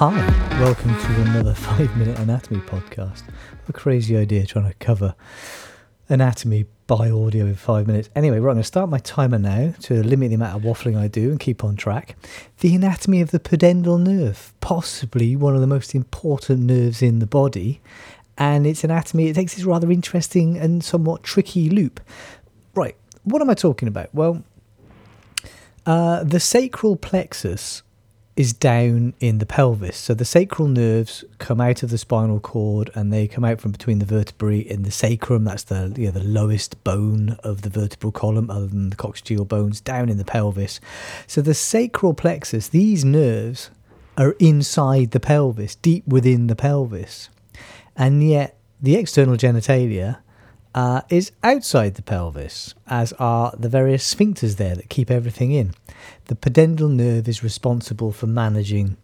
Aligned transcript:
Hi, 0.00 0.14
welcome 0.60 0.96
to 0.96 1.22
another 1.22 1.54
five 1.56 1.96
minute 1.96 2.20
anatomy 2.20 2.60
podcast. 2.60 3.24
A 3.68 3.72
crazy 3.72 4.16
idea 4.16 4.46
trying 4.46 4.68
to 4.68 4.74
cover 4.74 5.16
anatomy 6.08 6.66
by 6.86 7.10
audio 7.10 7.46
in 7.46 7.56
five 7.56 7.88
minutes. 7.88 8.08
Anyway, 8.14 8.38
right, 8.38 8.50
I'm 8.50 8.54
going 8.54 8.62
to 8.62 8.64
start 8.68 8.90
my 8.90 9.00
timer 9.00 9.40
now 9.40 9.74
to 9.80 10.00
limit 10.04 10.28
the 10.28 10.36
amount 10.36 10.54
of 10.54 10.62
waffling 10.62 10.96
I 10.96 11.08
do 11.08 11.32
and 11.32 11.40
keep 11.40 11.64
on 11.64 11.74
track. 11.74 12.14
The 12.60 12.76
anatomy 12.76 13.20
of 13.20 13.32
the 13.32 13.40
pudendal 13.40 14.00
nerve, 14.00 14.54
possibly 14.60 15.34
one 15.34 15.56
of 15.56 15.60
the 15.60 15.66
most 15.66 15.96
important 15.96 16.60
nerves 16.60 17.02
in 17.02 17.18
the 17.18 17.26
body, 17.26 17.80
and 18.36 18.68
its 18.68 18.84
anatomy, 18.84 19.26
it 19.26 19.34
takes 19.34 19.56
this 19.56 19.64
rather 19.64 19.90
interesting 19.90 20.56
and 20.56 20.84
somewhat 20.84 21.24
tricky 21.24 21.70
loop. 21.70 21.98
Right, 22.72 22.94
what 23.24 23.42
am 23.42 23.50
I 23.50 23.54
talking 23.54 23.88
about? 23.88 24.14
Well, 24.14 24.44
uh, 25.86 26.22
the 26.22 26.38
sacral 26.38 26.94
plexus 26.94 27.82
is 28.38 28.52
down 28.52 29.12
in 29.18 29.38
the 29.38 29.44
pelvis. 29.44 29.96
So 29.96 30.14
the 30.14 30.24
sacral 30.24 30.68
nerves 30.68 31.24
come 31.38 31.60
out 31.60 31.82
of 31.82 31.90
the 31.90 31.98
spinal 31.98 32.38
cord 32.38 32.88
and 32.94 33.12
they 33.12 33.26
come 33.26 33.44
out 33.44 33.60
from 33.60 33.72
between 33.72 33.98
the 33.98 34.04
vertebrae 34.04 34.60
in 34.60 34.84
the 34.84 34.92
sacrum. 34.92 35.42
That's 35.42 35.64
the 35.64 35.92
you 35.96 36.06
know, 36.06 36.12
the 36.12 36.22
lowest 36.22 36.84
bone 36.84 37.36
of 37.42 37.62
the 37.62 37.68
vertebral 37.68 38.12
column, 38.12 38.48
other 38.48 38.68
than 38.68 38.90
the 38.90 38.96
coccygeal 38.96 39.48
bones, 39.48 39.80
down 39.80 40.08
in 40.08 40.18
the 40.18 40.24
pelvis. 40.24 40.78
So 41.26 41.42
the 41.42 41.52
sacral 41.52 42.14
plexus, 42.14 42.68
these 42.68 43.04
nerves 43.04 43.70
are 44.16 44.36
inside 44.38 45.10
the 45.10 45.20
pelvis, 45.20 45.74
deep 45.74 46.06
within 46.06 46.46
the 46.46 46.54
pelvis, 46.54 47.30
and 47.96 48.22
yet 48.22 48.56
the 48.80 48.94
external 48.94 49.36
genitalia 49.36 50.18
uh, 50.74 51.02
is 51.08 51.32
outside 51.42 51.94
the 51.94 52.02
pelvis, 52.02 52.74
as 52.86 53.12
are 53.14 53.52
the 53.58 53.68
various 53.68 54.14
sphincters 54.14 54.56
there 54.56 54.74
that 54.74 54.88
keep 54.88 55.10
everything 55.10 55.52
in. 55.52 55.74
The 56.26 56.36
pudendal 56.36 56.90
nerve 56.90 57.28
is 57.28 57.42
responsible 57.42 58.12
for 58.12 58.26
managing 58.26 58.96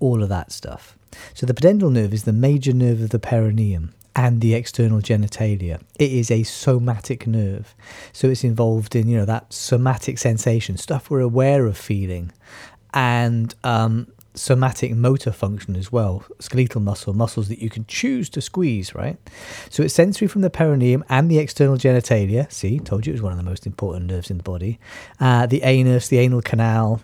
all 0.00 0.22
of 0.22 0.28
that 0.28 0.52
stuff. 0.52 0.98
So, 1.32 1.46
the 1.46 1.54
pudendal 1.54 1.92
nerve 1.92 2.12
is 2.12 2.24
the 2.24 2.32
major 2.32 2.72
nerve 2.72 3.00
of 3.00 3.10
the 3.10 3.18
perineum 3.18 3.94
and 4.16 4.40
the 4.40 4.54
external 4.54 5.00
genitalia. 5.00 5.80
It 5.98 6.12
is 6.12 6.30
a 6.30 6.42
somatic 6.42 7.26
nerve. 7.26 7.74
So, 8.12 8.28
it's 8.28 8.44
involved 8.44 8.96
in, 8.96 9.08
you 9.08 9.16
know, 9.16 9.24
that 9.24 9.52
somatic 9.52 10.18
sensation, 10.18 10.76
stuff 10.76 11.10
we're 11.10 11.20
aware 11.20 11.66
of 11.66 11.78
feeling, 11.78 12.32
and 12.92 13.54
um, 13.64 14.08
somatic 14.34 14.94
motor 14.94 15.32
function 15.32 15.76
as 15.76 15.92
well, 15.92 16.24
skeletal 16.40 16.80
muscle, 16.80 17.14
muscles 17.14 17.48
that 17.48 17.60
you 17.60 17.70
can 17.70 17.86
choose 17.86 18.28
to 18.30 18.40
squeeze, 18.40 18.94
right? 18.94 19.16
So 19.70 19.82
it's 19.82 19.94
sensory 19.94 20.28
from 20.28 20.42
the 20.42 20.50
perineum 20.50 21.04
and 21.08 21.30
the 21.30 21.38
external 21.38 21.76
genitalia. 21.76 22.50
See, 22.52 22.78
told 22.80 23.06
you 23.06 23.12
it 23.12 23.14
was 23.14 23.22
one 23.22 23.32
of 23.32 23.38
the 23.38 23.44
most 23.44 23.66
important 23.66 24.06
nerves 24.06 24.30
in 24.30 24.38
the 24.38 24.42
body. 24.42 24.78
Uh, 25.20 25.46
the 25.46 25.62
anus, 25.62 26.08
the 26.08 26.18
anal 26.18 26.42
canal, 26.42 27.00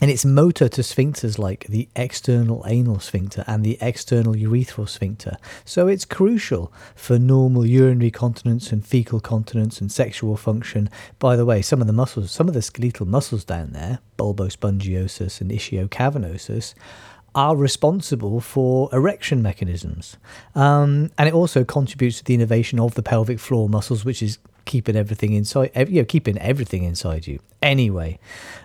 and 0.00 0.10
it's 0.10 0.24
motor 0.24 0.68
to 0.68 0.80
sphincters 0.80 1.38
like 1.38 1.66
the 1.68 1.88
external 1.94 2.64
anal 2.66 2.98
sphincter 2.98 3.44
and 3.46 3.64
the 3.64 3.78
external 3.80 4.34
urethral 4.34 4.88
sphincter. 4.88 5.36
So 5.64 5.86
it's 5.86 6.04
crucial 6.04 6.72
for 6.96 7.18
normal 7.18 7.64
urinary 7.64 8.10
continence 8.10 8.72
and 8.72 8.84
fecal 8.84 9.20
continence 9.20 9.80
and 9.80 9.92
sexual 9.92 10.36
function. 10.36 10.90
By 11.20 11.36
the 11.36 11.46
way, 11.46 11.62
some 11.62 11.80
of 11.80 11.86
the 11.86 11.92
muscles, 11.92 12.32
some 12.32 12.48
of 12.48 12.54
the 12.54 12.62
skeletal 12.62 13.06
muscles 13.06 13.44
down 13.44 13.70
there, 13.70 14.00
bulbospongiosus 14.18 15.40
and 15.40 15.50
ischiocavernosus, 15.50 16.74
are 17.36 17.56
responsible 17.56 18.40
for 18.40 18.88
erection 18.92 19.42
mechanisms. 19.42 20.16
Um, 20.54 21.10
and 21.18 21.28
it 21.28 21.34
also 21.34 21.64
contributes 21.64 22.18
to 22.18 22.24
the 22.24 22.34
innervation 22.34 22.78
of 22.80 22.94
the 22.94 23.02
pelvic 23.02 23.38
floor 23.38 23.68
muscles, 23.68 24.04
which 24.04 24.22
is 24.22 24.38
keeping 24.64 24.96
everything 24.96 25.32
inside, 25.32 25.70
you 25.76 26.00
know, 26.00 26.04
keeping 26.04 26.38
everything 26.38 26.84
inside 26.84 27.26
you. 27.26 27.40
Anyway, 27.62 28.18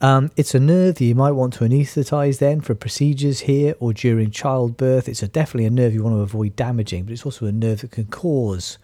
um, 0.00 0.30
it's 0.36 0.54
a 0.54 0.60
nerve 0.60 0.96
that 0.96 1.04
you 1.04 1.14
might 1.14 1.32
want 1.32 1.52
to 1.54 1.64
anaesthetize 1.64 2.38
then 2.38 2.60
for 2.60 2.74
procedures 2.74 3.40
here 3.40 3.74
or 3.78 3.92
during 3.92 4.30
childbirth. 4.30 5.08
It's 5.08 5.22
a, 5.22 5.28
definitely 5.28 5.66
a 5.66 5.70
nerve 5.70 5.94
you 5.94 6.02
want 6.02 6.16
to 6.16 6.20
avoid 6.20 6.56
damaging, 6.56 7.04
but 7.04 7.12
it's 7.12 7.24
also 7.24 7.46
a 7.46 7.52
nerve 7.52 7.82
that 7.82 7.92
can 7.92 8.06
cause 8.06 8.78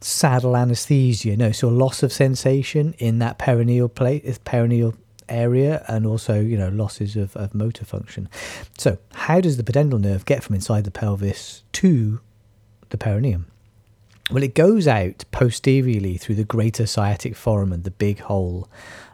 saddle 0.00 0.56
anesthesia. 0.56 1.36
No, 1.36 1.52
so 1.52 1.68
a 1.68 1.70
loss 1.70 2.02
of 2.02 2.12
sensation 2.12 2.94
in 2.98 3.18
that 3.20 3.38
perineal 3.38 3.92
plate, 3.92 4.24
perineal 4.44 4.94
area 5.28 5.84
and 5.88 6.06
also 6.06 6.40
you 6.40 6.56
know 6.56 6.68
losses 6.68 7.16
of, 7.16 7.36
of 7.36 7.52
motor 7.52 7.84
function 7.84 8.28
so 8.78 8.96
how 9.12 9.40
does 9.40 9.56
the 9.56 9.62
pudendal 9.64 10.00
nerve 10.00 10.24
get 10.24 10.42
from 10.42 10.54
inside 10.54 10.84
the 10.84 10.90
pelvis 10.90 11.64
to 11.72 12.20
the 12.90 12.96
perineum 12.96 13.46
well, 14.30 14.42
it 14.42 14.54
goes 14.54 14.88
out 14.88 15.24
posteriorly 15.30 16.16
through 16.16 16.34
the 16.34 16.44
greater 16.44 16.86
sciatic 16.86 17.36
foramen, 17.36 17.82
the 17.82 17.92
big 17.92 18.20
hole. 18.20 18.68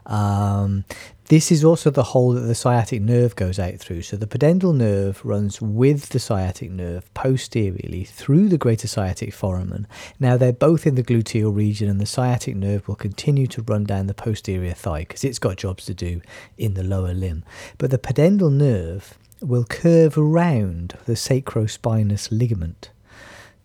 Um, 0.07 0.85
this 1.29 1.51
is 1.51 1.63
also 1.63 1.89
the 1.89 2.03
hole 2.03 2.33
that 2.33 2.41
the 2.41 2.55
sciatic 2.55 3.01
nerve 3.01 3.35
goes 3.35 3.59
out 3.59 3.75
through. 3.75 4.01
So 4.01 4.17
the 4.17 4.27
pudendal 4.27 4.75
nerve 4.75 5.23
runs 5.23 5.61
with 5.61 6.09
the 6.09 6.19
sciatic 6.19 6.71
nerve 6.71 7.13
posteriorly 7.13 8.03
through 8.03 8.49
the 8.49 8.57
greater 8.57 8.87
sciatic 8.87 9.33
foramen. 9.33 9.87
Now 10.19 10.35
they're 10.35 10.51
both 10.51 10.87
in 10.87 10.95
the 10.95 11.03
gluteal 11.03 11.55
region, 11.55 11.89
and 11.89 12.01
the 12.01 12.05
sciatic 12.05 12.55
nerve 12.55 12.87
will 12.87 12.95
continue 12.95 13.47
to 13.47 13.61
run 13.61 13.83
down 13.83 14.07
the 14.07 14.13
posterior 14.13 14.73
thigh 14.73 15.01
because 15.01 15.23
it's 15.23 15.39
got 15.39 15.57
jobs 15.57 15.85
to 15.85 15.93
do 15.93 16.21
in 16.57 16.73
the 16.73 16.83
lower 16.83 17.13
limb. 17.13 17.45
But 17.77 17.91
the 17.91 17.99
pudendal 17.99 18.51
nerve 18.51 19.17
will 19.41 19.63
curve 19.63 20.17
around 20.17 20.97
the 21.05 21.13
sacrospinous 21.13 22.29
ligament 22.31 22.89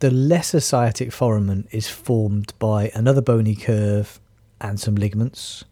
the 0.00 0.10
lesser 0.10 0.60
sciatic 0.60 1.12
foramen 1.12 1.66
is 1.70 1.88
formed 1.88 2.53
by 2.59 2.91
another 2.94 3.20
bony 3.20 3.56
curve 3.56 4.20
and 4.60 4.78
some 4.78 4.94
ligaments. 4.94 5.64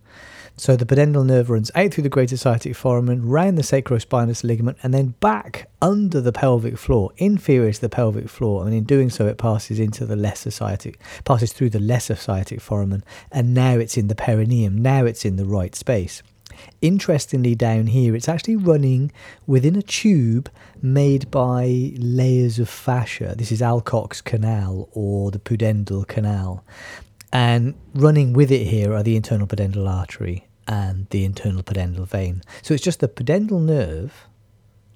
So 0.59 0.75
the 0.75 0.87
pudendal 0.87 1.26
nerve 1.26 1.50
runs 1.50 1.70
out 1.75 1.92
through 1.92 2.04
the 2.04 2.09
greater 2.09 2.37
sciatic 2.37 2.75
foramen, 2.75 3.28
round 3.28 3.59
the 3.59 3.62
sacrospinous 3.62 4.42
ligament, 4.42 4.78
and 4.82 4.94
then 4.94 5.14
back 5.20 5.69
under 5.82 6.20
the 6.20 6.32
pelvic 6.32 6.78
floor, 6.78 7.12
inferior 7.19 7.72
to 7.72 7.81
the 7.81 7.91
pelvic 7.91 8.31
floor. 8.31 8.64
And 8.64 8.75
in 8.75 8.84
doing 8.84 9.10
so, 9.10 9.26
it 9.26 9.37
passes 9.37 9.78
into 9.78 10.06
the 10.06 10.16
lesser 10.16 10.50
sciatic, 10.50 10.98
passes 11.25 11.53
through 11.53 11.70
the 11.70 11.78
lesser 11.78 12.16
sciatic 12.16 12.62
foramen, 12.62 13.04
and 13.31 13.53
now 13.53 13.75
it's 13.75 13.98
in 13.98 14.08
the 14.08 14.14
perineum. 14.14 14.81
Now 14.81 15.04
it's 15.04 15.26
in 15.26 15.37
the 15.37 15.44
right 15.44 15.75
space. 15.75 16.22
Interestingly, 16.81 17.55
down 17.55 17.89
here, 17.89 18.15
it's 18.15 18.29
actually 18.29 18.57
running 18.57 19.12
within 19.47 19.77
a 19.77 19.83
tube 19.83 20.51
made 20.83 21.31
by 21.31 21.93
layers 21.97 22.59
of 22.59 22.69
fascia. 22.69 23.34
This 23.37 23.51
is 23.51 23.62
Alcock's 23.62 24.21
canal 24.21 24.89
or 24.93 25.31
the 25.31 25.39
pudendal 25.39 26.06
canal. 26.06 26.65
And 27.33 27.75
running 27.95 28.33
with 28.33 28.51
it 28.51 28.67
here 28.67 28.95
are 28.95 29.03
the 29.03 29.17
internal 29.17 29.47
pudendal 29.47 29.89
artery 29.89 30.47
and 30.69 31.06
the 31.11 31.25
internal 31.25 31.62
pudendal 31.62 32.06
vein. 32.06 32.43
So 32.62 32.75
it's 32.75 32.83
just 32.83 33.01
the 33.01 33.09
pudendal 33.09 33.61
nerve, 33.61 34.27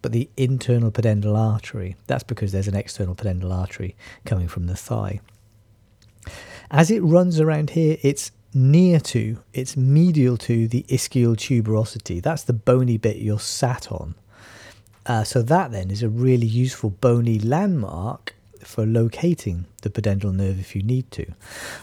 but 0.03 0.13
the 0.13 0.31
internal 0.37 0.91
pudendal 0.91 1.37
artery. 1.37 1.97
That's 2.07 2.25
because 2.25 2.53
there's 2.53 2.69
an 2.69 2.77
external 2.77 3.15
pudendal 3.15 3.53
artery 3.53 3.97
coming 4.25 4.49
from 4.49 4.67
the 4.67 4.77
thigh. 4.77 5.21
As 6.71 6.91
it 6.91 7.01
runs 7.01 7.41
around 7.41 7.71
here, 7.71 7.99
it's 8.03 8.33
near 8.53 9.01
to, 9.01 9.39
it's 9.53 9.77
medial 9.77 10.37
to 10.37 10.67
the 10.69 10.85
ischial 10.89 11.37
tuberosity. 11.37 12.23
That's 12.23 12.43
the 12.43 12.53
bony 12.53 12.97
bit 12.97 13.17
you're 13.17 13.39
sat 13.39 13.91
on. 13.93 14.15
Uh, 15.07 15.25
so 15.25 15.43
that 15.43 15.73
then 15.73 15.91
is 15.91 16.03
a 16.03 16.09
really 16.09 16.47
useful 16.47 16.91
bony 16.91 17.39
landmark 17.39 18.35
for 18.63 18.85
locating 18.85 19.65
the 19.83 19.91
pudendal 19.91 20.35
nerve 20.35 20.61
if 20.61 20.77
you 20.77 20.83
need 20.83 21.11
to. 21.13 21.27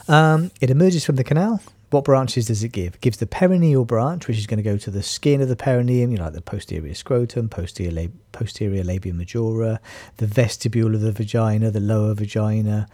Um, 0.08 0.52
it 0.62 0.70
emerges 0.70 1.06
from 1.06 1.16
the 1.16 1.24
canal. 1.24 1.62
What 1.90 2.04
branches 2.04 2.48
does 2.48 2.64
it 2.64 2.74
give? 2.74 2.96
It 2.96 3.02
gives 3.02 3.18
the 3.18 3.26
perineal 3.26 3.88
branch, 3.88 4.28
which 4.28 4.38
is 4.38 4.46
going 4.46 4.58
to 4.58 4.64
go 4.64 4.78
to 4.78 4.92
the 4.92 5.02
skin 5.02 5.42
of 5.42 5.48
the 5.48 5.56
perineum, 5.56 6.12
you 6.12 6.18
know, 6.18 6.26
like 6.26 6.34
the 6.34 6.42
posterior 6.42 6.94
scrotum, 6.94 7.48
posterior, 7.48 7.92
lab- 7.92 8.20
posterior 8.34 8.84
labia 8.84 9.14
majora, 9.14 9.80
the 10.18 10.28
vestibule 10.28 10.96
of 10.96 11.02
the 11.02 11.14
vagina, 11.14 11.72
the 11.72 11.80
lower 11.80 12.14
vagina, 12.14 12.88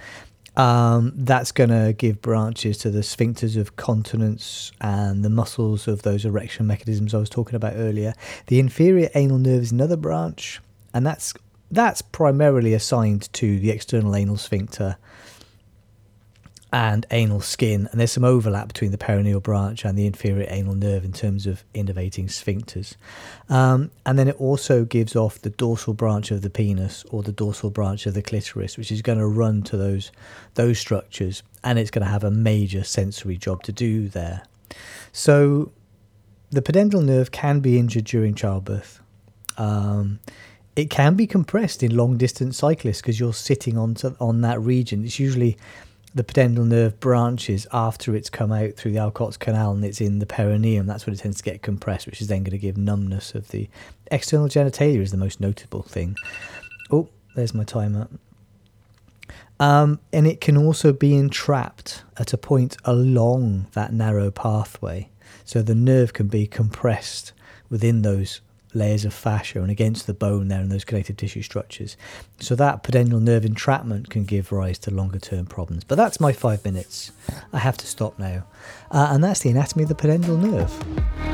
um, 0.56 1.14
that's 1.16 1.52
going 1.52 1.70
to 1.70 1.94
give 1.94 2.22
branches 2.22 2.78
to 2.80 2.92
the 2.92 3.00
sphincters 3.00 3.58
of 3.58 3.76
continence 3.76 4.72
and 4.82 5.26
the 5.26 5.30
muscles 5.30 5.88
of 5.88 6.04
those 6.04 6.26
erection 6.26 6.68
mechanisms 6.68 7.14
I 7.14 7.18
was 7.18 7.30
talking 7.30 7.56
about 7.56 7.74
earlier. 7.76 8.14
The 8.48 8.60
inferior 8.60 9.10
anal 9.16 9.40
nerve 9.40 9.64
is 9.64 9.72
another 9.72 9.98
branch, 9.98 10.62
and 10.94 11.06
that's 11.06 11.34
that's 11.72 12.04
primarily 12.04 12.76
assigned 12.76 13.34
to 13.34 13.60
the 13.60 13.72
external 13.72 14.16
anal 14.16 14.38
sphincter 14.38 14.98
and 16.74 17.06
anal 17.12 17.40
skin, 17.40 17.88
and 17.92 18.00
there's 18.00 18.12
some 18.12 18.24
overlap 18.24 18.68
between 18.68 18.90
the 18.90 18.98
perineal 18.98 19.42
branch 19.42 19.86
and 19.86 19.96
the 19.96 20.08
inferior 20.08 20.48
anal 20.50 20.74
nerve 20.74 21.06
in 21.06 21.14
terms 21.14 21.46
of 21.46 21.64
innervating 21.76 22.26
sphincters. 22.26 22.96
Um, 23.48 23.92
and 24.08 24.18
then 24.18 24.28
it 24.28 24.36
also 24.42 24.84
gives 24.84 25.16
off 25.16 25.40
the 25.40 25.52
dorsal 25.52 25.94
branch 25.94 26.32
of 26.32 26.42
the 26.42 26.50
penis 26.50 27.06
or 27.12 27.22
the 27.22 27.32
dorsal 27.32 27.70
branch 27.70 28.08
of 28.08 28.16
the 28.16 28.24
clitoris, 28.24 28.76
which 28.76 28.92
is 28.92 29.04
going 29.04 29.20
to 29.20 29.28
run 29.28 29.62
to 29.62 29.78
those 29.78 30.12
those 30.56 30.80
structures, 30.80 31.44
and 31.64 31.78
it's 31.78 31.92
going 31.92 32.04
to 32.04 32.12
have 32.12 32.24
a 32.24 32.32
major 32.32 32.84
sensory 32.84 33.38
job 33.38 33.62
to 33.64 33.72
do 33.72 34.10
there. 34.10 34.44
So, 35.12 35.72
the 36.50 36.64
pudendal 36.64 37.06
nerve 37.06 37.30
can 37.30 37.60
be 37.60 37.78
injured 37.78 38.06
during 38.06 38.34
childbirth. 38.34 39.00
Um, 39.60 40.20
it 40.76 40.90
can 40.90 41.14
be 41.14 41.28
compressed 41.28 41.84
in 41.84 41.96
long 41.96 42.18
distance 42.18 42.58
cyclists 42.58 43.02
because 43.02 43.20
you're 43.20 43.32
sitting 43.32 43.78
on 43.78 43.94
to, 43.96 44.16
on 44.20 44.42
that 44.42 44.60
region. 44.60 45.06
It's 45.06 45.20
usually 45.20 45.56
the 46.16 46.24
pudendal 46.24 46.68
nerve 46.68 47.00
branches 47.00 47.66
after 47.74 48.16
it's 48.16 48.30
come 48.30 48.52
out 48.52 48.74
through 48.74 48.92
the 48.92 49.00
Alcock's 49.00 49.38
canal 49.38 49.72
and 49.72 49.84
it's 49.84 50.00
in 50.00 50.20
the 50.20 50.26
perineum. 50.26 50.86
That's 50.86 51.06
when 51.06 51.14
it 51.14 51.20
tends 51.20 51.38
to 51.38 51.44
get 51.44 51.62
compressed, 51.62 52.06
which 52.06 52.22
is 52.22 52.28
then 52.28 52.44
going 52.44 52.52
to 52.52 52.58
give 52.58 52.78
numbness 52.78 53.34
of 53.34 53.50
the 53.50 53.68
external 54.12 54.48
genitalia 54.48 55.00
is 55.00 55.12
the 55.12 55.18
most 55.18 55.42
notable 55.42 55.82
thing. 55.82 56.16
Oh, 56.92 57.10
there's 57.36 57.54
my 57.54 57.64
timer. 57.64 58.08
Um, 59.60 60.00
and 60.12 60.28
it 60.28 60.42
can 60.42 60.58
also 60.58 60.94
be 60.94 61.16
entrapped 61.16 62.04
at 62.18 62.34
a 62.34 62.38
point 62.38 62.78
along 62.86 63.68
that 63.74 63.94
narrow 63.94 64.30
pathway. 64.30 65.10
So 65.46 65.62
the 65.62 65.76
nerve 65.76 66.14
can 66.14 66.28
be 66.28 66.46
compressed 66.46 67.34
within 67.70 68.02
those 68.02 68.42
layers 68.74 69.06
of 69.06 69.14
fascia 69.14 69.62
and 69.62 69.72
against 69.72 70.08
the 70.08 70.14
bone 70.14 70.48
there 70.48 70.62
and 70.62 70.72
those 70.72 70.86
connective 70.86 71.18
tissue 71.18 71.42
structures. 71.42 71.98
So 72.40 72.56
that 72.56 72.84
pudendal 72.84 73.22
nerve 73.22 73.46
entrapment 73.46 74.10
can 74.10 74.24
give 74.24 74.52
rise 74.52 74.80
to 74.80 74.92
longer 74.92 75.20
term 75.20 75.46
problems. 75.46 75.84
But 75.84 75.96
that's 75.96 76.20
my 76.20 76.34
five 76.34 76.64
minutes. 76.66 77.12
I 77.52 77.60
have 77.60 77.78
to 77.78 77.88
stop 77.88 78.18
now. 78.20 78.46
Uh, 78.92 79.10
and 79.12 79.24
that's 79.24 79.42
the 79.42 79.50
anatomy 79.50 79.84
of 79.84 79.90
the 79.90 79.96
pudendal 79.96 80.40
nerve. 80.40 81.33